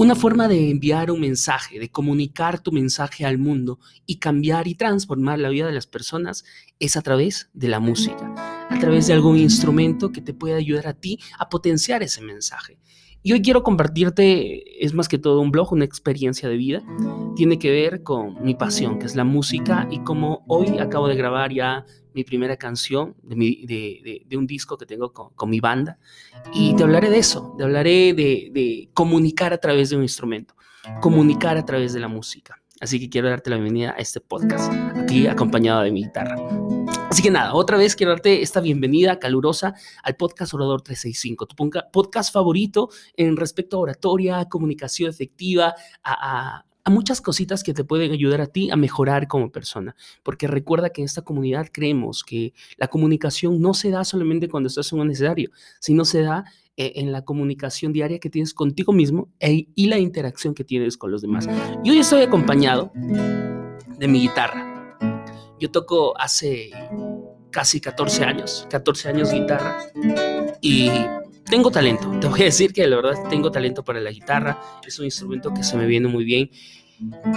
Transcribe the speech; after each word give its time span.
Una 0.00 0.14
forma 0.14 0.48
de 0.48 0.70
enviar 0.70 1.10
un 1.10 1.20
mensaje, 1.20 1.78
de 1.78 1.90
comunicar 1.90 2.58
tu 2.62 2.72
mensaje 2.72 3.26
al 3.26 3.36
mundo 3.36 3.78
y 4.06 4.16
cambiar 4.16 4.66
y 4.66 4.74
transformar 4.74 5.38
la 5.38 5.50
vida 5.50 5.66
de 5.66 5.74
las 5.74 5.86
personas 5.86 6.42
es 6.78 6.96
a 6.96 7.02
través 7.02 7.50
de 7.52 7.68
la 7.68 7.80
música, 7.80 8.34
a 8.70 8.78
través 8.78 9.08
de 9.08 9.12
algún 9.12 9.36
instrumento 9.36 10.10
que 10.10 10.22
te 10.22 10.32
pueda 10.32 10.56
ayudar 10.56 10.86
a 10.86 10.94
ti 10.94 11.18
a 11.38 11.50
potenciar 11.50 12.02
ese 12.02 12.22
mensaje. 12.22 12.78
Y 13.22 13.34
hoy 13.34 13.42
quiero 13.42 13.62
compartirte, 13.62 14.82
es 14.82 14.94
más 14.94 15.06
que 15.06 15.18
todo 15.18 15.42
un 15.42 15.50
blog, 15.50 15.74
una 15.74 15.84
experiencia 15.84 16.48
de 16.48 16.56
vida. 16.56 16.82
Tiene 17.36 17.58
que 17.58 17.70
ver 17.70 18.02
con 18.02 18.42
mi 18.42 18.54
pasión, 18.54 18.98
que 18.98 19.04
es 19.04 19.14
la 19.14 19.24
música, 19.24 19.86
y 19.90 20.00
como 20.00 20.46
hoy 20.48 20.78
acabo 20.78 21.08
de 21.08 21.16
grabar 21.16 21.52
ya 21.52 21.84
mi 22.14 22.24
primera 22.24 22.56
canción 22.56 23.14
de, 23.22 24.26
un 24.36 24.46
disco 24.46 24.76
que 24.76 24.86
tengo 24.86 25.12
con, 25.12 25.50
mi 25.50 25.60
banda. 25.60 25.98
Y 26.52 26.74
te 26.76 26.82
hablaré 26.82 27.10
de 27.10 27.18
eso, 27.18 27.54
te 27.56 27.64
hablaré 27.64 28.14
de, 28.14 28.90
comunicar 28.94 29.52
a 29.52 29.58
través 29.58 29.90
de 29.90 29.96
un 29.96 30.02
instrumento, 30.02 30.54
comunicar 31.00 31.56
a 31.56 31.64
través 31.64 31.92
de 31.92 32.00
la 32.00 32.08
música. 32.08 32.56
Así 32.80 32.98
que 32.98 33.10
quiero 33.10 33.28
darte 33.28 33.50
la 33.50 33.56
bienvenida 33.56 33.90
a 33.90 34.00
este 34.00 34.20
podcast, 34.20 34.72
aquí 34.96 35.26
acompañado 35.26 35.82
de 35.82 35.90
mi 35.90 36.04
guitarra. 36.04 36.36
Así 37.10 37.22
que 37.22 37.30
nada, 37.30 37.52
otra 37.54 37.76
vez 37.76 37.94
quiero 37.94 38.12
darte 38.12 38.40
esta 38.40 38.60
bienvenida 38.60 39.18
calurosa 39.18 39.74
al 40.02 40.16
podcast 40.16 40.54
Orador 40.54 40.80
365, 40.80 41.46
tu 41.46 41.70
podcast 41.92 42.32
favorito 42.32 42.88
en 43.16 43.36
respecto 43.36 43.76
a 43.76 43.80
oratoria, 43.80 44.46
comunicación 44.48 45.10
efectiva, 45.10 45.74
a 46.02 46.64
muchas 46.88 47.20
cositas 47.20 47.62
que 47.62 47.74
te 47.74 47.84
pueden 47.84 48.12
ayudar 48.12 48.40
a 48.40 48.46
ti 48.46 48.70
a 48.70 48.76
mejorar 48.76 49.28
como 49.28 49.52
persona. 49.52 49.94
Porque 50.22 50.46
recuerda 50.46 50.90
que 50.90 51.02
en 51.02 51.06
esta 51.06 51.22
comunidad 51.22 51.68
creemos 51.70 52.24
que 52.24 52.54
la 52.78 52.88
comunicación 52.88 53.60
no 53.60 53.74
se 53.74 53.90
da 53.90 54.04
solamente 54.04 54.48
cuando 54.48 54.68
estás 54.68 54.92
en 54.92 55.00
un 55.00 55.08
necesario, 55.08 55.50
sino 55.80 56.04
se 56.04 56.22
da 56.22 56.44
eh, 56.76 56.92
en 56.96 57.12
la 57.12 57.24
comunicación 57.24 57.92
diaria 57.92 58.18
que 58.18 58.30
tienes 58.30 58.54
contigo 58.54 58.92
mismo 58.92 59.28
e, 59.38 59.68
y 59.74 59.86
la 59.88 59.98
interacción 59.98 60.54
que 60.54 60.64
tienes 60.64 60.96
con 60.96 61.10
los 61.10 61.20
demás. 61.20 61.46
Yo 61.84 61.92
hoy 61.92 61.98
estoy 61.98 62.22
acompañado 62.22 62.90
de 62.94 64.08
mi 64.08 64.20
guitarra. 64.22 64.96
Yo 65.58 65.70
toco 65.70 66.18
hace 66.18 66.70
casi 67.50 67.80
14 67.80 68.24
años, 68.24 68.66
14 68.70 69.08
años 69.10 69.32
guitarra 69.32 69.78
y 70.62 70.90
tengo 71.50 71.70
talento. 71.70 72.08
Te 72.20 72.28
voy 72.28 72.42
a 72.42 72.44
decir 72.44 72.72
que 72.72 72.86
la 72.86 72.96
verdad 72.96 73.28
tengo 73.28 73.50
talento 73.50 73.84
para 73.84 74.00
la 74.00 74.10
guitarra. 74.10 74.58
Es 74.86 74.98
un 74.98 75.04
instrumento 75.04 75.52
que 75.52 75.64
se 75.64 75.76
me 75.76 75.86
viene 75.86 76.08
muy 76.08 76.24
bien. 76.24 76.50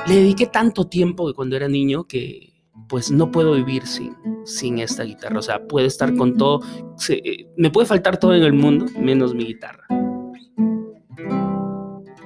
Le 0.07 0.15
dediqué 0.15 0.45
tanto 0.45 0.87
tiempo 0.87 1.33
cuando 1.33 1.55
era 1.55 1.67
niño 1.67 2.05
que 2.05 2.53
pues 2.87 3.11
no 3.11 3.31
puedo 3.31 3.53
vivir 3.53 3.85
sin, 3.87 4.15
sin 4.45 4.79
esta 4.79 5.03
guitarra. 5.03 5.39
O 5.39 5.41
sea, 5.41 5.67
puede 5.67 5.87
estar 5.87 6.15
con 6.15 6.37
todo. 6.37 6.61
Eh, 7.09 7.47
me 7.57 7.71
puede 7.71 7.87
faltar 7.87 8.19
todo 8.19 8.35
en 8.35 8.43
el 8.43 8.53
mundo 8.53 8.85
menos 8.97 9.33
mi 9.33 9.45
guitarra. 9.45 9.87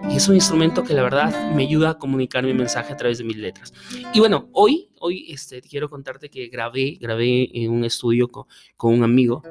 Y 0.10 0.16
es 0.16 0.28
un 0.28 0.36
instrumento 0.36 0.84
que 0.84 0.94
la 0.94 1.04
verdad 1.04 1.54
me 1.54 1.64
ayuda 1.64 1.92
a 1.92 1.98
comunicar 1.98 2.44
mi 2.44 2.54
mensaje 2.54 2.94
a 2.94 2.98
través 2.98 3.18
de 3.18 3.24
mis 3.24 3.38
letras. 3.38 3.74
Y 4.14 4.20
bueno, 4.20 4.50
hoy, 4.52 4.90
hoy 5.00 5.32
este, 5.32 5.62
quiero 5.62 5.90
contarte 5.90 6.30
que 6.30 6.48
grabé, 6.48 6.98
grabé 7.00 7.50
en 7.54 7.72
un 7.72 7.84
estudio 7.84 8.28
con, 8.28 8.46
con 8.78 8.94
un 8.94 9.04
amigo 9.04 9.42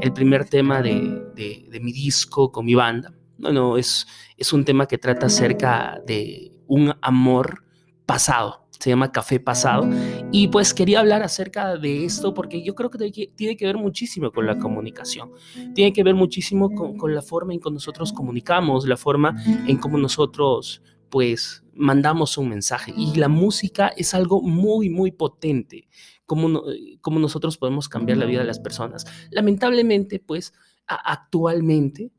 el 0.00 0.12
primer 0.12 0.48
tema 0.48 0.82
de, 0.82 1.22
de, 1.34 1.80
mi 1.80 1.92
disco 1.92 2.50
con 2.50 2.64
mi 2.64 2.74
banda. 2.74 3.12
Bueno, 3.38 3.76
es, 3.76 4.06
es 4.36 4.52
un 4.52 4.64
tema 4.64 4.86
que 4.86 4.98
trata 4.98 5.26
acerca 5.26 6.00
de 6.06 6.52
un 6.66 6.94
amor 7.00 7.64
pasado. 8.06 8.66
Se 8.70 8.88
llama 8.88 9.12
Café 9.12 9.40
Pasado. 9.40 9.86
Y 10.32 10.48
pues 10.48 10.72
quería 10.72 11.00
hablar 11.00 11.22
acerca 11.22 11.76
de 11.76 12.06
esto 12.06 12.32
porque 12.32 12.62
yo 12.62 12.74
creo 12.74 12.88
que 12.88 13.28
tiene 13.36 13.56
que 13.56 13.66
ver 13.66 13.76
muchísimo 13.76 14.32
con 14.32 14.46
la 14.46 14.58
comunicación. 14.58 15.32
Tiene 15.74 15.92
que 15.92 16.02
ver 16.02 16.14
muchísimo 16.14 16.70
con, 16.70 16.96
con 16.96 17.14
la 17.14 17.20
forma 17.20 17.52
en 17.52 17.60
que 17.60 17.70
nosotros 17.70 18.12
comunicamos, 18.12 18.86
la 18.86 18.96
forma 18.96 19.34
en 19.66 19.76
cómo 19.76 19.98
nosotros 19.98 20.82
pues 21.10 21.64
mandamos 21.74 22.38
un 22.38 22.48
mensaje. 22.48 22.92
Y 22.96 23.14
la 23.16 23.28
música 23.28 23.88
es 23.88 24.14
algo 24.14 24.40
muy, 24.40 24.88
muy 24.88 25.10
potente 25.10 25.88
cómo, 26.30 26.62
cómo 27.00 27.18
nosotros 27.18 27.58
podemos 27.58 27.88
cambiar 27.88 28.18
la 28.18 28.24
vida 28.24 28.40
de 28.40 28.46
las 28.46 28.60
personas. 28.60 29.04
Lamentablemente, 29.32 30.20
pues 30.20 30.52
actualmente, 30.86 32.12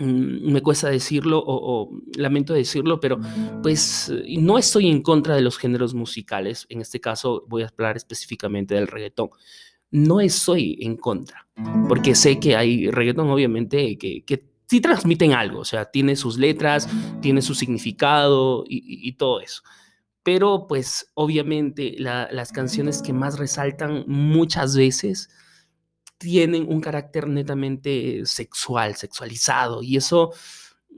mm, 0.00 0.52
me 0.52 0.60
cuesta 0.60 0.90
decirlo 0.90 1.40
o, 1.44 1.90
lamento 2.16 2.52
decirlo, 2.52 2.98
pero 2.98 3.20
pues 3.62 4.12
no 4.40 4.58
estoy 4.58 4.88
en 4.88 5.02
contra 5.02 5.36
de 5.36 5.42
los 5.42 5.56
géneros 5.56 5.94
musicales. 5.94 6.66
En 6.68 6.80
este 6.80 7.00
caso 7.00 7.44
voy 7.48 7.62
a 7.62 7.68
hablar 7.68 7.96
específicamente 7.96 8.74
del 8.74 8.88
reggaetón. 8.88 9.30
No 9.92 10.20
estoy 10.20 10.78
en 10.80 10.96
contra, 10.96 11.46
porque 11.88 12.16
sé 12.16 12.40
que 12.40 12.56
hay 12.56 12.90
reggaetón 12.90 13.30
obviamente 13.30 13.98
que, 13.98 14.24
que 14.24 14.51
sí 14.72 14.80
transmiten 14.80 15.32
algo, 15.32 15.60
o 15.60 15.64
sea, 15.64 15.84
tiene 15.84 16.16
sus 16.16 16.38
letras, 16.38 16.88
tiene 17.20 17.42
su 17.42 17.54
significado 17.54 18.64
y 18.66 19.12
todo 19.12 19.40
eso 19.40 19.62
pero 20.22 20.66
pues 20.68 21.10
obviamente 21.14 21.96
las 21.98 22.52
canciones 22.52 23.02
que 23.02 23.12
más 23.12 23.38
resaltan 23.38 24.04
muchas 24.06 24.76
veces 24.76 25.30
tienen 26.18 26.66
un 26.68 26.80
carácter 26.80 27.26
netamente 27.26 28.22
sexual, 28.24 28.94
sexualizado, 28.94 29.82
y 29.82 29.96
eso 29.96 30.32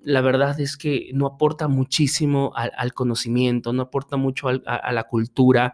la 0.03 0.21
verdad 0.21 0.61
es 0.61 0.77
que 0.77 1.11
no 1.15 1.27
aporta 1.27 1.67
muchísimo 1.67 2.53
al, 2.55 2.93
conocimiento, 2.93 3.73
no 3.73 3.85
aporta 3.85 4.19
mucho 4.19 4.49
a, 4.49 4.93
la 4.93 5.05
cultura, 5.05 5.73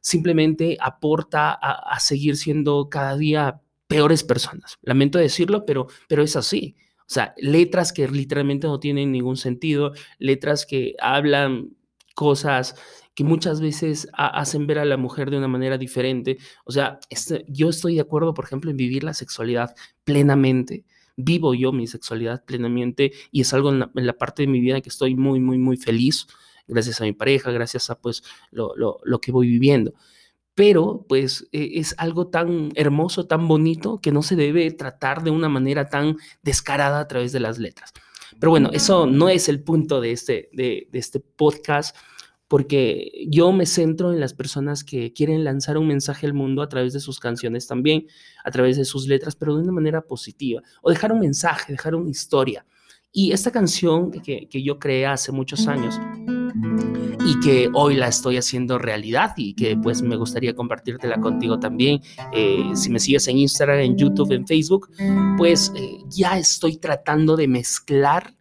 simplemente 0.00 0.76
aporta 0.80 1.52
a, 1.52 1.98
seguir 1.98 2.36
siendo 2.36 2.88
cada 2.88 3.16
día 3.16 3.60
peores 3.88 4.22
personas. 4.22 4.78
Lamento 4.82 5.18
decirlo, 5.18 5.66
pero, 5.66 5.88
pero 6.08 6.22
es 6.22 6.36
así. 6.36 6.76
O 7.12 7.14
sea, 7.14 7.34
letras 7.36 7.92
que 7.92 8.08
literalmente 8.08 8.66
no 8.66 8.80
tienen 8.80 9.12
ningún 9.12 9.36
sentido, 9.36 9.92
letras 10.18 10.64
que 10.64 10.94
hablan 10.98 11.76
cosas 12.14 12.74
que 13.14 13.22
muchas 13.22 13.60
veces 13.60 14.08
hacen 14.14 14.66
ver 14.66 14.78
a 14.78 14.86
la 14.86 14.96
mujer 14.96 15.30
de 15.30 15.36
una 15.36 15.46
manera 15.46 15.76
diferente. 15.76 16.38
O 16.64 16.72
sea, 16.72 17.00
este, 17.10 17.44
yo 17.48 17.68
estoy 17.68 17.96
de 17.96 18.00
acuerdo, 18.00 18.32
por 18.32 18.46
ejemplo, 18.46 18.70
en 18.70 18.78
vivir 18.78 19.04
la 19.04 19.12
sexualidad 19.12 19.74
plenamente. 20.04 20.86
Vivo 21.16 21.52
yo 21.52 21.70
mi 21.70 21.86
sexualidad 21.86 22.46
plenamente 22.46 23.12
y 23.30 23.42
es 23.42 23.52
algo 23.52 23.68
en 23.68 23.90
la, 23.92 24.16
parte 24.16 24.44
de 24.44 24.48
mi 24.48 24.60
vida 24.60 24.80
que 24.80 24.88
estoy 24.88 25.14
muy, 25.14 25.38
muy, 25.38 25.58
muy 25.58 25.76
feliz, 25.76 26.26
gracias 26.66 27.02
a 27.02 27.04
mi 27.04 27.12
pareja, 27.12 27.50
gracias 27.50 27.90
a 27.90 28.00
pues 28.00 28.22
lo, 28.50 28.72
lo, 28.74 29.20
que 29.20 29.32
voy 29.32 29.48
viviendo 29.48 29.92
pero 30.54 31.04
pues 31.08 31.48
e, 31.52 31.78
es 31.78 31.94
algo 31.98 32.28
tan 32.28 32.70
hermoso, 32.74 33.26
tan 33.26 33.48
bonito, 33.48 34.00
que 34.00 34.12
no 34.12 34.22
se 34.22 34.36
debe 34.36 34.70
tratar 34.70 35.22
de 35.22 35.30
una 35.30 35.48
manera 35.48 35.88
tan 35.88 36.16
descarada 36.42 37.00
a 37.00 37.08
través 37.08 37.32
de 37.32 37.40
las 37.40 37.58
letras. 37.58 37.92
Pero 38.38 38.50
bueno, 38.50 38.70
eso 38.72 39.06
no 39.06 39.28
es 39.28 39.48
el 39.48 39.62
punto 39.62 40.00
de 40.00 40.12
este, 40.12 40.48
de, 40.52 40.88
este 40.92 41.20
podcast, 41.20 41.96
porque 42.48 43.26
yo 43.28 43.52
me 43.52 43.66
centro 43.66 44.12
en 44.12 44.20
las 44.20 44.34
personas 44.34 44.84
que 44.84 45.12
quieren 45.12 45.44
lanzar 45.44 45.78
un 45.78 45.86
mensaje 45.86 46.26
al 46.26 46.34
mundo 46.34 46.62
a 46.62 46.68
través 46.68 46.92
de 46.92 47.00
sus 47.00 47.18
canciones 47.18 47.66
también, 47.66 48.06
a 48.44 48.50
través 48.50 48.76
de 48.76 48.84
sus 48.84 49.06
letras, 49.06 49.36
pero 49.36 49.56
de 49.56 49.62
una 49.62 49.72
manera 49.72 50.02
positiva, 50.02 50.62
o 50.82 50.90
dejar 50.90 51.12
un 51.12 51.20
mensaje, 51.20 51.72
dejar 51.72 51.94
una 51.94 52.10
historia. 52.10 52.66
Y 53.10 53.32
esta 53.32 53.50
canción 53.50 54.10
que, 54.10 54.48
que 54.48 54.62
yo 54.62 54.78
creé 54.78 55.06
hace 55.06 55.32
muchos 55.32 55.66
años, 55.66 55.98
que 57.42 57.68
hoy 57.74 57.96
la 57.96 58.08
estoy 58.08 58.36
haciendo 58.36 58.78
realidad 58.78 59.32
y 59.36 59.54
que 59.54 59.76
pues 59.76 60.02
me 60.02 60.16
gustaría 60.16 60.54
compartírtela 60.54 61.20
contigo 61.20 61.58
también. 61.58 62.00
Eh, 62.32 62.70
si 62.74 62.90
me 62.90 63.00
sigues 63.00 63.26
en 63.28 63.38
Instagram, 63.38 63.80
en 63.80 63.96
YouTube, 63.96 64.32
en 64.32 64.46
Facebook, 64.46 64.90
pues 65.36 65.72
eh, 65.76 65.98
ya 66.08 66.38
estoy 66.38 66.76
tratando 66.76 67.36
de 67.36 67.48
mezclar 67.48 68.34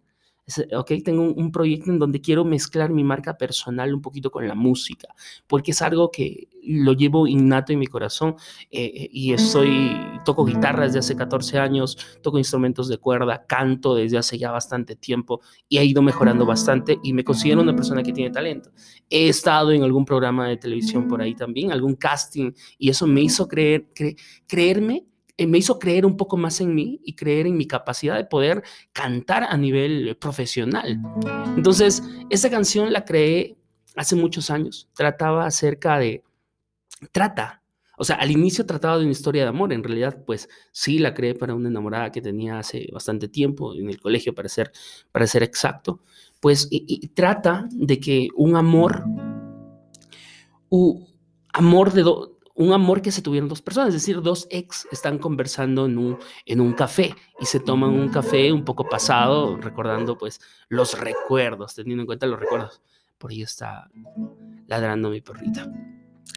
ok, 0.76 0.92
tengo 1.04 1.24
un, 1.24 1.52
proyecto 1.52 1.92
en 1.92 2.00
donde 2.00 2.22
quiero 2.22 2.46
mezclar 2.46 2.90
mi 2.92 3.04
marca 3.04 3.38
personal 3.38 3.94
un 3.94 4.02
poquito 4.02 4.32
con 4.32 4.48
la 4.48 4.56
música, 4.56 5.10
porque 5.48 5.72
es 5.72 5.82
algo 5.82 6.12
que 6.12 6.48
lo 6.64 6.94
llevo 6.94 7.28
innato 7.28 7.74
en 7.74 7.80
mi 7.80 7.88
corazón 7.88 8.36
eh, 8.70 8.86
eh, 8.86 9.10
y 9.12 9.34
estoy, 9.34 9.98
toco 10.26 10.46
guitarra 10.46 10.86
desde 10.86 11.00
hace 11.00 11.16
14 11.16 11.60
años, 11.60 11.98
toco 12.22 12.38
instrumentos 12.38 12.88
de 12.88 12.98
cuerda, 12.98 13.46
canto 13.48 13.96
desde 13.96 14.18
hace 14.18 14.38
ya 14.38 14.52
bastante 14.52 14.96
tiempo 14.96 15.42
y 15.68 15.78
he 15.78 15.86
ido 15.86 16.02
mejorando 16.02 16.46
bastante 16.46 17.00
y 17.04 17.14
me 17.14 17.24
considero 17.24 17.62
una 17.62 17.76
persona 17.76 18.04
que 18.04 18.14
tiene 18.14 18.32
talento. 18.32 18.72
He 19.10 19.30
estado 19.30 19.72
en 19.72 19.84
algún 19.84 20.06
programa 20.06 20.48
de 20.48 20.58
televisión 20.58 21.08
por 21.08 21.22
ahí 21.22 21.36
también, 21.36 21.72
algún 21.72 21.96
casting 21.96 22.52
y 22.78 22.90
eso 22.90 23.08
me 23.08 23.22
hizo 23.22 23.48
creer, 23.48 23.88
creerme 24.48 25.06
eh, 25.42 25.48
me 25.48 25.58
hizo 25.58 25.80
creer 25.80 26.06
un 26.06 26.18
poco 26.18 26.38
más 26.38 26.62
en 26.62 26.76
mí 26.76 27.02
y 27.04 27.16
creer 27.16 27.48
en 27.48 27.58
mi 27.58 27.66
capacidad 27.66 28.16
de 28.16 28.26
poder 28.26 28.62
cantar 28.94 29.44
a 29.44 29.58
nivel 29.58 30.16
profesional. 30.18 31.02
Entonces, 31.58 32.04
esa 32.30 32.52
canción 32.52 32.94
la 32.94 33.06
creé 33.06 33.58
hace 33.96 34.16
muchos 34.16 34.52
años. 34.52 34.88
Trataba 34.94 35.48
acerca 35.48 35.98
de... 35.98 36.24
Trata. 37.12 37.64
O 37.98 38.04
sea, 38.04 38.18
al 38.18 38.30
inicio 38.30 38.68
trataba 38.68 39.00
de 39.00 39.06
una 39.06 39.14
historia 39.14 39.42
de 39.42 39.50
amor. 39.50 39.74
En 39.74 39.84
realidad, 39.84 40.24
pues 40.28 40.48
sí, 40.72 41.00
la 41.00 41.16
creé 41.16 41.34
para 41.34 41.56
una 41.56 41.70
enamorada 41.70 42.12
que 42.12 42.22
tenía 42.22 42.60
hace 42.60 42.88
bastante 42.94 43.28
tiempo 43.28 43.74
en 43.74 43.90
el 43.90 44.00
colegio, 44.00 44.36
para 44.36 44.48
ser, 44.48 44.72
para 45.12 45.26
ser 45.26 45.42
exacto. 45.42 46.02
Pues 46.40 46.68
y, 46.70 47.08
trata 47.16 47.68
de 47.72 48.00
que 48.00 48.28
un 48.36 48.56
amor, 48.56 49.06
un 50.70 51.08
amor 51.52 51.94
de, 51.94 52.04
un 52.62 52.74
amor 52.74 53.02
que 53.02 53.12
se 53.12 53.24
tuvieron 53.24 53.50
dos 53.50 53.62
personas, 53.62 53.90
es 53.90 53.96
decir, 53.96 54.22
dos 54.22 54.48
ex 54.52 54.88
están 54.92 55.18
conversando 55.18 55.88
en 55.88 55.98
un, 55.98 56.20
en 56.46 56.62
un 56.62 56.74
café 56.74 57.16
y 57.40 57.46
se 57.46 57.60
toman 57.60 57.90
un 57.90 58.10
café 58.10 58.52
un 58.52 58.64
poco 58.64 58.88
pasado, 58.88 59.58
recordando 59.58 60.16
pues 60.16 60.40
los 60.70 61.00
recuerdos, 61.00 61.74
teniendo 61.74 62.04
en 62.04 62.06
cuenta 62.06 62.28
los 62.28 62.40
recuerdos. 62.40 62.82
Por 63.18 63.32
ahí 63.32 63.42
está 63.42 63.90
ladrando 64.68 65.10
mi 65.10 65.22
perrita. 65.22 65.72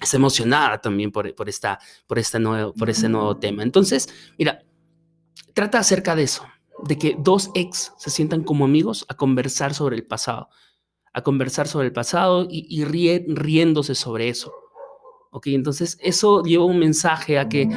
Está 0.00 0.16
emocionada 0.16 0.80
también 0.80 1.12
por, 1.12 1.34
por, 1.34 1.48
esta, 1.48 1.78
por, 2.06 2.18
este 2.18 2.38
nuevo, 2.38 2.72
por 2.72 2.88
este 2.88 3.08
nuevo 3.08 3.36
tema. 3.36 3.62
Entonces, 3.62 4.08
mira, 4.38 4.64
trata 5.52 5.78
acerca 5.78 6.16
de 6.16 6.22
eso, 6.22 6.46
de 6.84 6.96
que 6.96 7.16
dos 7.18 7.50
ex 7.54 7.92
se 7.98 8.10
sientan 8.10 8.44
como 8.44 8.64
amigos 8.64 9.04
a 9.08 9.14
conversar 9.14 9.74
sobre 9.74 9.96
el 9.96 10.06
pasado, 10.06 10.48
a 11.12 11.22
conversar 11.22 11.68
sobre 11.68 11.88
el 11.88 11.92
pasado 11.92 12.48
y 12.50 12.84
riéndose 12.84 13.94
sobre 13.94 14.30
eso 14.30 14.63
¿ok? 15.34 15.48
Entonces 15.48 15.98
eso 16.00 16.44
lleva 16.44 16.64
un 16.64 16.78
mensaje 16.78 17.40
a 17.40 17.48
que 17.48 17.68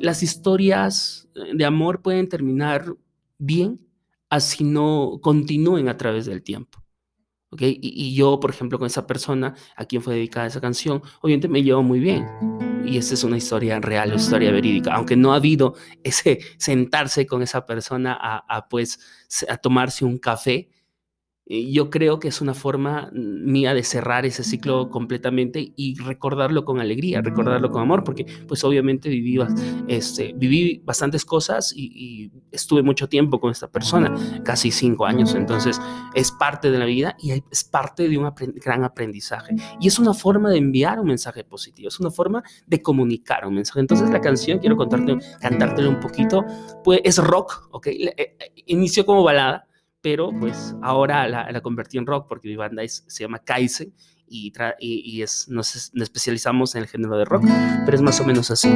las 0.00 0.24
historias 0.24 1.28
de 1.54 1.64
amor 1.64 2.02
pueden 2.02 2.28
terminar 2.28 2.96
bien, 3.38 3.80
así 4.28 4.64
no 4.64 5.20
continúen 5.22 5.88
a 5.88 5.96
través 5.96 6.26
del 6.26 6.42
tiempo. 6.42 6.84
¿ok? 7.50 7.62
Y, 7.62 8.16
yo, 8.16 8.40
por 8.40 8.50
ejemplo, 8.50 8.80
con 8.80 8.86
esa 8.86 9.06
persona 9.06 9.54
a 9.76 9.84
quien 9.84 10.02
fue 10.02 10.16
dedicada 10.16 10.48
esa 10.48 10.60
canción, 10.60 11.02
obviamente 11.20 11.46
me 11.46 11.62
llevo 11.62 11.84
muy 11.84 12.00
bien. 12.00 12.26
Y 12.84 12.98
esta 12.98 13.14
es 13.14 13.22
una 13.22 13.36
historia 13.36 13.78
real, 13.78 14.08
una 14.08 14.16
historia 14.16 14.50
verídica, 14.50 14.92
aunque 14.92 15.14
no 15.14 15.32
ha 15.32 15.36
habido 15.36 15.76
ese 16.02 16.40
sentarse 16.58 17.26
con 17.26 17.42
esa 17.42 17.64
persona 17.64 18.18
a, 18.20 18.38
a 18.48 18.68
pues, 18.68 18.98
a 19.48 19.56
tomarse 19.56 20.04
un 20.04 20.18
café, 20.18 20.68
yo 21.46 21.90
creo 21.90 22.20
que 22.20 22.28
es 22.28 22.40
una 22.40 22.54
forma 22.54 23.10
mía 23.12 23.74
de 23.74 23.82
cerrar 23.82 24.24
ese 24.24 24.42
ciclo 24.42 24.88
completamente 24.88 25.74
y 25.76 25.94
recordarlo 26.00 26.64
con 26.64 26.80
alegría, 26.80 27.20
recordarlo 27.20 27.70
con 27.70 27.82
amor, 27.82 28.02
porque 28.02 28.24
pues 28.48 28.64
obviamente 28.64 29.10
viví, 29.10 29.38
este, 29.86 30.32
viví 30.34 30.80
bastantes 30.84 31.24
cosas 31.24 31.72
y, 31.76 32.30
estuve 32.50 32.82
mucho 32.82 33.08
tiempo 33.08 33.40
con 33.40 33.50
esta 33.50 33.68
persona, 33.68 34.14
casi 34.44 34.70
cinco 34.70 35.06
años, 35.06 35.34
entonces 35.34 35.80
es 36.14 36.30
parte 36.30 36.70
de 36.70 36.78
la 36.78 36.84
vida 36.84 37.16
y 37.18 37.32
es 37.32 37.64
parte 37.64 38.08
de 38.08 38.16
un 38.16 38.32
gran 38.64 38.84
aprendizaje. 38.84 39.56
Y 39.80 39.88
es 39.88 39.98
una 39.98 40.14
forma 40.14 40.50
de 40.50 40.58
enviar 40.58 41.00
un 41.00 41.08
mensaje 41.08 41.42
positivo, 41.42 41.88
es 41.88 41.98
una 41.98 42.12
forma 42.12 42.44
de 42.66 42.80
comunicar 42.80 43.44
un 43.46 43.56
mensaje. 43.56 43.80
Entonces 43.80 44.08
la 44.10 44.20
canción, 44.20 44.60
quiero 44.60 44.76
contarte, 44.76 45.18
cantártela 45.40 45.88
un 45.88 45.98
poquito, 45.98 46.44
pues 46.84 47.00
es 47.02 47.18
rock, 47.18 47.68
¿ok? 47.72 47.88
Eh, 47.88 48.14
eh, 48.16 48.36
inició 48.66 49.04
como 49.04 49.24
balada 49.24 49.66
pero 50.04 50.30
pues 50.38 50.76
ahora 50.82 51.26
la, 51.26 51.60
convertí 51.62 51.96
en 51.96 52.04
rock 52.04 52.26
porque 52.28 52.46
mi 52.46 52.56
banda 52.56 52.82
se 52.86 53.24
llama 53.24 53.38
Kaizen 53.38 53.94
y, 54.28 54.52
y, 54.78 55.22
es, 55.22 55.48
nos, 55.48 55.90
especializamos 55.94 56.74
en 56.74 56.82
el 56.82 56.88
género 56.88 57.16
de 57.16 57.24
rock, 57.24 57.44
pero 57.86 57.96
es 57.96 58.02
más 58.02 58.20
o 58.20 58.24
menos 58.26 58.50
así. 58.50 58.70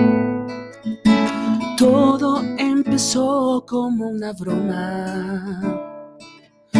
Todo 1.76 2.42
empezó 2.56 3.62
como 3.68 4.08
una 4.08 4.32
broma. 4.32 5.60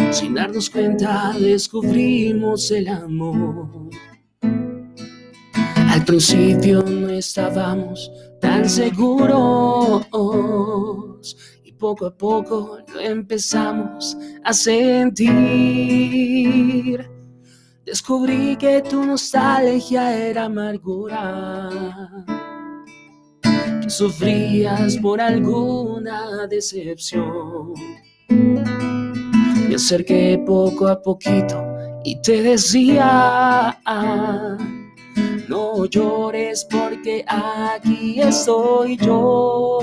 Sin 0.09 0.33
darnos 0.33 0.71
cuenta 0.71 1.31
descubrimos 1.39 2.71
el 2.71 2.87
amor. 2.87 3.91
Al 5.91 6.03
principio 6.05 6.81
no 6.81 7.09
estábamos 7.09 8.11
tan 8.41 8.67
seguros 8.67 10.07
poco 11.79 12.05
a 12.07 12.11
poco 12.11 12.79
lo 12.93 12.99
empezamos 12.99 14.17
a 14.43 14.51
sentir. 14.53 15.29
Descubrí 17.85 18.57
que 18.57 18.81
tu 18.81 19.03
nostalgia 19.03 20.15
era 20.15 20.43
amargura, 20.45 21.69
que 23.81 23.89
sufrías 23.89 24.97
por 24.97 25.19
alguna 25.21 26.45
decepción. 26.47 27.73
Me 28.27 29.75
acerqué 29.75 30.43
poco 30.45 30.87
a 30.87 31.01
poquito 31.01 31.63
y 32.03 32.21
te 32.21 32.43
decía, 32.43 33.79
no 35.47 35.85
llores 35.85 36.67
porque 36.69 37.23
aquí 37.27 38.21
estoy 38.21 38.97
yo 38.97 39.79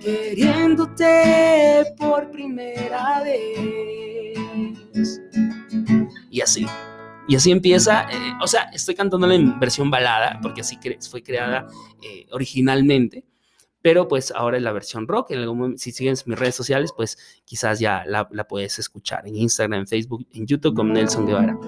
queriéndote 0.00 1.84
por 1.98 2.30
primera 2.30 3.22
vez. 3.22 4.38
Y 6.30 6.40
así. 6.40 6.66
Y 7.28 7.36
así 7.36 7.50
empieza, 7.50 8.04
eh, 8.10 8.32
o 8.42 8.46
sea, 8.46 8.70
estoy 8.72 8.94
cantándola 8.94 9.34
en 9.34 9.60
versión 9.60 9.90
balada, 9.90 10.38
porque 10.40 10.62
así 10.62 10.78
fue 11.10 11.22
creada 11.22 11.66
eh, 12.02 12.26
originalmente, 12.32 13.26
pero 13.82 14.08
pues 14.08 14.32
ahora 14.34 14.56
es 14.56 14.62
la 14.62 14.72
versión 14.72 15.06
rock. 15.06 15.32
En 15.32 15.40
algún 15.40 15.76
si 15.76 15.92
sigues 15.92 16.26
mis 16.26 16.38
redes 16.38 16.54
sociales, 16.54 16.90
pues 16.96 17.18
quizás 17.44 17.80
ya 17.80 18.04
la, 18.06 18.26
la, 18.32 18.48
puedes 18.48 18.78
escuchar 18.78 19.28
en 19.28 19.36
Instagram, 19.36 19.80
en 19.80 19.86
Facebook, 19.86 20.26
en 20.32 20.46
YouTube 20.46 20.74
como 20.74 20.94
Nelson 20.94 21.26
Guevara. 21.26 21.58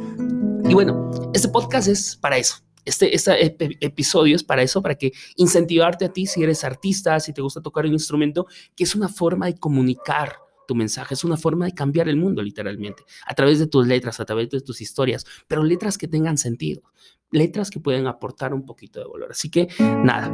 Y 0.64 0.72
bueno, 0.72 1.10
este 1.34 1.48
podcast 1.48 1.88
es 1.88 2.16
para 2.16 2.38
eso, 2.38 2.56
este, 2.84 3.14
este 3.14 3.76
episodio 3.80 4.36
es 4.36 4.44
para 4.44 4.62
eso, 4.62 4.82
para 4.82 4.94
que 4.94 5.12
incentivarte 5.36 6.04
a 6.04 6.12
ti 6.12 6.26
si 6.26 6.42
eres 6.42 6.64
artista, 6.64 7.20
si 7.20 7.32
te 7.32 7.42
gusta 7.42 7.60
tocar 7.60 7.86
un 7.86 7.92
instrumento, 7.92 8.46
que 8.76 8.84
es 8.84 8.94
una 8.94 9.08
forma 9.08 9.46
de 9.46 9.58
comunicar 9.58 10.36
tu 10.66 10.74
mensaje, 10.74 11.14
es 11.14 11.24
una 11.24 11.36
forma 11.36 11.66
de 11.66 11.72
cambiar 11.72 12.08
el 12.08 12.16
mundo 12.16 12.42
literalmente, 12.42 13.02
a 13.26 13.34
través 13.34 13.58
de 13.58 13.66
tus 13.66 13.86
letras, 13.86 14.20
a 14.20 14.24
través 14.24 14.50
de 14.50 14.60
tus 14.60 14.80
historias, 14.80 15.26
pero 15.48 15.64
letras 15.64 15.98
que 15.98 16.06
tengan 16.06 16.38
sentido, 16.38 16.82
letras 17.30 17.70
que 17.70 17.80
pueden 17.80 18.06
aportar 18.06 18.54
un 18.54 18.64
poquito 18.64 19.00
de 19.00 19.06
valor. 19.06 19.30
Así 19.30 19.50
que 19.50 19.68
nada, 19.80 20.30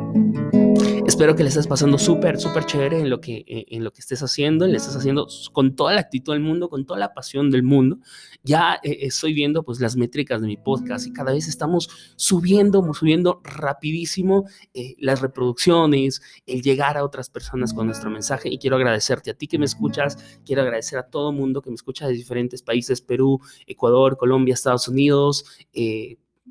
Espero 1.07 1.37
que 1.37 1.45
le 1.45 1.51
estés 1.51 1.69
pasando 1.69 1.99
súper, 1.99 2.39
súper 2.41 2.67
chévere 2.67 2.99
en 2.99 3.09
lo, 3.09 3.21
que, 3.21 3.45
eh, 3.47 3.67
en 3.69 3.85
lo 3.85 3.93
que 3.93 4.01
estés 4.01 4.23
haciendo, 4.25 4.67
le 4.67 4.77
estés 4.77 4.97
haciendo 4.97 5.29
con 5.53 5.77
toda 5.77 5.95
la 5.95 6.01
actitud 6.01 6.33
del 6.33 6.43
mundo, 6.43 6.69
con 6.69 6.85
toda 6.85 6.99
la 6.99 7.15
pasión 7.15 7.49
del 7.51 7.63
mundo. 7.63 7.99
Ya 8.43 8.81
eh, 8.83 8.99
estoy 9.03 9.33
viendo 9.33 9.63
pues 9.63 9.81
las 9.81 9.97
métricas 9.97 10.41
de 10.41 10.49
mi 10.49 10.57
podcast 10.57 11.07
y 11.07 11.13
cada 11.13 11.33
vez 11.33 11.47
estamos 11.47 11.89
subiendo, 12.17 12.93
subiendo 12.93 13.41
rapidísimo 13.45 14.47
eh, 14.75 14.97
las 14.99 15.21
reproducciones, 15.21 16.23
el 16.45 16.61
llegar 16.61 16.97
a 16.97 17.05
otras 17.05 17.31
personas 17.31 17.73
con 17.73 17.87
nuestro 17.87 18.11
mensaje 18.11 18.49
y 18.49 18.59
quiero 18.59 18.77
agradecerte 18.77 19.31
a 19.31 19.35
ti 19.35 19.47
que 19.47 19.59
me 19.59 19.65
escuchas, 19.65 20.41
quiero 20.45 20.63
agradecer 20.63 20.99
a 20.99 21.09
todo 21.09 21.31
mundo 21.31 21.63
que 21.63 21.71
me 21.71 21.77
escucha 21.77 22.09
de 22.09 22.15
diferentes 22.15 22.63
países, 22.63 23.01
Perú, 23.01 23.41
Ecuador, 23.67 24.17
Colombia, 24.17 24.55
Estados 24.55 24.89
Unidos, 24.89 25.45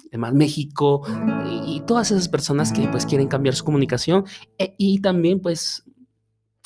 además 0.09 0.33
México 0.33 1.01
y, 1.68 1.81
todas 1.86 2.09
esas 2.12 2.30
personas 2.30 2.71
que 2.71 2.88
pues 2.88 3.06
quieren 3.06 3.27
cambiar 3.27 3.53
su 3.53 3.63
comunicación 3.63 4.25
e, 4.57 4.74
y 4.77 5.01
también 5.01 5.39
pues 5.39 5.83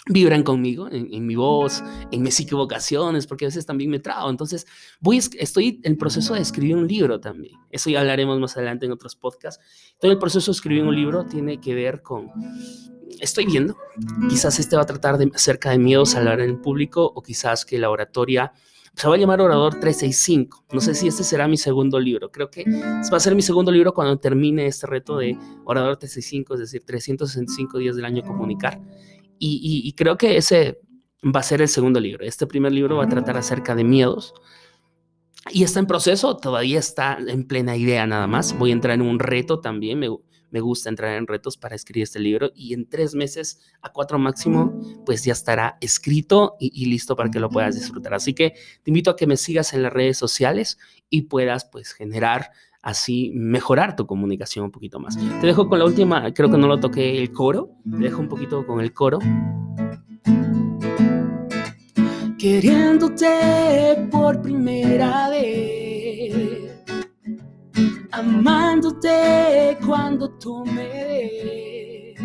vibran 0.10 0.44
conmigo 0.44 0.88
en, 0.90 1.28
mi 1.28 1.36
voz, 1.36 1.84
en 2.12 2.24
mis 2.24 2.40
equivocaciones, 2.40 3.28
porque 3.28 3.46
a 3.46 3.50
veces 3.50 3.66
también 3.66 3.92
me 3.92 4.00
trago. 4.00 4.30
Entonces, 4.30 4.66
voy, 5.00 5.22
estoy 5.38 5.80
en 5.84 5.98
proceso 5.98 6.34
de 6.34 6.42
escribir 6.42 6.76
un 6.76 6.88
libro 6.88 7.20
también. 7.20 7.54
Eso 7.70 7.90
ya 7.90 8.00
hablaremos 8.00 8.40
más 8.40 8.58
adelante 8.58 8.88
en 8.88 8.92
otros 8.92 9.16
podcasts. 9.16 9.64
Todo 10.00 10.12
el 10.12 10.18
proceso 10.18 10.52
de 10.52 10.56
escribir 10.56 10.84
un 10.84 10.96
libro 10.96 11.26
tiene 11.26 11.60
que 11.62 11.76
ver 11.76 12.02
con... 12.02 12.32
Estoy 13.20 13.46
viendo, 13.46 13.78
quizás 14.30 14.60
este 14.60 14.76
va 14.76 14.84
a 14.84 14.86
tratar 14.86 15.18
de, 15.18 15.30
acerca 15.36 15.72
de 15.72 15.78
miedos 15.78 16.16
a 16.16 16.20
hablar 16.20 16.40
en 16.40 16.62
público 16.62 17.04
o 17.04 17.22
quizás 17.22 17.66
que 17.66 17.78
la 17.78 17.90
oratoria 17.90 18.54
se 19.00 19.08
va 19.08 19.16
a 19.16 19.18
llamar 19.18 19.40
Orador 19.40 19.80
365. 19.80 20.66
No 20.74 20.82
sé 20.82 20.94
si 20.94 21.08
este 21.08 21.24
será 21.24 21.48
mi 21.48 21.56
segundo 21.56 21.98
libro. 22.02 22.30
Creo 22.32 22.52
que 22.52 22.66
va 22.66 23.16
a 23.16 23.20
ser 23.22 23.34
mi 23.34 23.42
segundo 23.42 23.72
libro 23.72 23.94
cuando 23.94 24.18
termine 24.20 24.66
este 24.66 24.88
reto 24.88 25.18
de 25.18 25.38
Orador 25.64 25.96
365, 25.96 26.56
es 26.56 26.60
decir, 26.60 26.84
365 26.86 27.78
días 27.78 27.96
del 27.96 28.04
año 28.04 28.24
comunicar. 28.24 28.82
Y, 29.38 29.94
creo 29.94 30.18
que 30.18 30.36
ese 30.36 30.82
va 31.24 31.40
a 31.40 31.44
ser 31.44 31.62
el 31.62 31.70
segundo 31.70 32.02
libro. 32.02 32.26
Este 32.26 32.46
primer 32.46 32.74
libro 32.74 32.98
va 32.98 33.06
a 33.06 33.08
tratar 33.08 33.38
acerca 33.38 33.74
de 33.74 33.86
miedos. 33.86 34.34
Y 35.50 35.64
está 35.64 35.80
en 35.80 35.88
proceso, 35.88 36.36
todavía 36.36 36.80
está 36.80 37.18
en 37.26 37.48
plena 37.48 37.78
idea 37.78 38.06
nada 38.06 38.28
más. 38.28 38.58
Voy 38.60 38.72
a 38.72 38.74
entrar 38.74 38.96
en 38.96 39.02
un 39.02 39.20
reto 39.20 39.62
también. 39.62 40.00
Me, 40.00 40.10
me 40.52 40.60
gusta 40.60 40.90
entrar 40.90 41.16
en 41.18 41.28
retos 41.28 41.58
para 41.58 41.76
escribir 41.76 42.04
este 42.04 42.20
libro 42.20 42.52
y 42.56 42.74
en 42.74 42.88
tres 42.88 43.16
meses 43.16 43.60
a 43.82 43.92
cuatro 43.92 44.20
máximo, 44.20 44.80
pues 45.06 45.24
ya 45.24 45.34
estará 45.34 45.78
escrito 45.82 46.56
y, 46.60 46.86
listo 46.86 47.16
para 47.16 47.30
que 47.30 47.40
lo 47.40 47.50
puedas 47.50 47.76
disfrutar. 47.76 48.14
Así 48.14 48.34
que 48.34 48.52
te 48.84 48.92
invito 48.92 49.12
a 49.12 49.16
que 49.16 49.28
me 49.28 49.38
sigas 49.38 49.74
en 49.74 49.84
las 49.84 49.94
redes 49.94 50.18
sociales 50.18 50.78
y 51.10 51.24
puedas 51.24 51.66
pues 51.66 51.94
generar 51.94 52.52
así 52.82 53.32
mejorar 53.36 53.96
tu 53.96 54.06
comunicación 54.06 54.66
un 54.66 54.72
poquito 54.72 55.00
más. 55.00 55.18
Te 55.18 55.48
dejo 55.48 55.68
con 55.68 55.80
la 55.80 55.86
última, 55.86 56.34
creo 56.34 56.50
que 56.50 56.58
no 56.58 56.68
lo 56.68 56.80
toqué 56.80 57.18
el 57.18 57.32
coro, 57.32 57.72
te 57.90 57.98
dejo 57.98 58.22
un 58.22 58.30
poquito 58.30 58.66
con 58.66 58.80
el 58.80 58.94
coro. 58.94 59.20
Queriéndote 62.38 64.08
por 64.10 64.42
primera 64.42 65.30
vez 65.30 65.89
amándote 68.20 69.78
cuando 69.86 70.30
tú 70.32 70.66
me 70.66 70.84
des. 70.84 72.20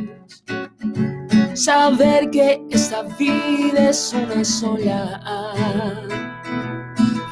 Saber 1.55 2.31
que 2.31 2.61
esta 2.71 3.03
vida 3.19 3.91
es 3.91 4.13
una 4.13 4.45
sola 4.45 5.23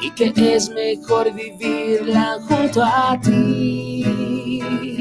y 0.01 0.09
que 0.11 0.33
es 0.37 0.69
mejor 0.69 1.33
vivirla 1.33 2.37
junto 2.47 2.81
a 2.83 3.19
ti. 3.21 4.92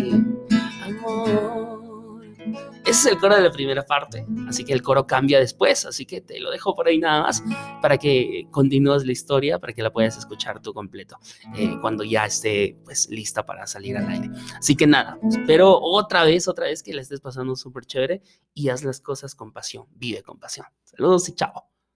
Ese 2.92 3.08
es 3.08 3.14
el 3.14 3.20
coro 3.20 3.34
de 3.34 3.40
la 3.40 3.50
primera 3.50 3.86
parte, 3.86 4.26
así 4.46 4.64
que 4.66 4.74
el 4.74 4.82
coro 4.82 5.06
cambia 5.06 5.38
después, 5.38 5.86
así 5.86 6.04
que 6.04 6.20
te 6.20 6.38
lo 6.38 6.50
dejo 6.50 6.74
por 6.74 6.88
ahí 6.88 6.98
nada 6.98 7.22
más 7.22 7.42
para 7.80 7.96
que 7.96 8.46
continúes 8.50 9.06
la 9.06 9.12
historia, 9.12 9.58
para 9.58 9.72
que 9.72 9.82
la 9.82 9.90
puedas 9.90 10.18
escuchar 10.18 10.60
tú 10.60 10.74
completo 10.74 11.16
eh, 11.56 11.74
cuando 11.80 12.04
ya 12.04 12.26
esté 12.26 12.76
pues 12.84 13.08
lista 13.08 13.46
para 13.46 13.66
salir 13.66 13.96
al 13.96 14.06
aire. 14.10 14.28
Así 14.58 14.76
que 14.76 14.86
nada, 14.86 15.18
espero 15.26 15.74
otra 15.80 16.24
vez, 16.24 16.48
otra 16.48 16.66
vez 16.66 16.82
que 16.82 16.92
la 16.92 17.00
estés 17.00 17.22
pasando 17.22 17.56
súper 17.56 17.86
chévere 17.86 18.20
y 18.52 18.68
haz 18.68 18.84
las 18.84 19.00
cosas 19.00 19.34
con 19.34 19.52
pasión, 19.52 19.86
vive 19.94 20.22
con 20.22 20.38
pasión. 20.38 20.66
Saludos 20.84 21.26
y 21.30 21.34
chao. 21.34 21.71